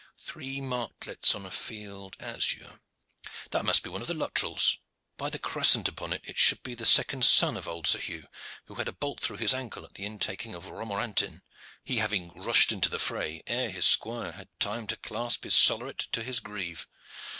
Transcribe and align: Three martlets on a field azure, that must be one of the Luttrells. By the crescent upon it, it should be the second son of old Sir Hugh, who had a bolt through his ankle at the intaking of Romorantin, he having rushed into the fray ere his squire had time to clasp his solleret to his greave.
Three 0.25 0.61
martlets 0.61 1.35
on 1.35 1.45
a 1.45 1.51
field 1.51 2.15
azure, 2.19 2.81
that 3.51 3.63
must 3.63 3.83
be 3.83 3.89
one 3.91 4.01
of 4.01 4.07
the 4.07 4.15
Luttrells. 4.15 4.77
By 5.15 5.29
the 5.29 5.37
crescent 5.37 5.87
upon 5.87 6.11
it, 6.11 6.21
it 6.25 6.39
should 6.39 6.63
be 6.63 6.73
the 6.73 6.87
second 6.87 7.23
son 7.23 7.55
of 7.55 7.67
old 7.67 7.85
Sir 7.85 7.99
Hugh, 7.99 8.25
who 8.65 8.73
had 8.73 8.87
a 8.87 8.91
bolt 8.93 9.19
through 9.21 9.37
his 9.37 9.53
ankle 9.53 9.85
at 9.85 9.93
the 9.93 10.05
intaking 10.07 10.55
of 10.55 10.65
Romorantin, 10.65 11.43
he 11.83 11.97
having 11.97 12.29
rushed 12.33 12.71
into 12.71 12.89
the 12.89 12.97
fray 12.97 13.43
ere 13.45 13.69
his 13.69 13.85
squire 13.85 14.31
had 14.31 14.49
time 14.59 14.87
to 14.87 14.95
clasp 14.97 15.43
his 15.43 15.53
solleret 15.53 16.07
to 16.13 16.23
his 16.23 16.39
greave. 16.39 16.87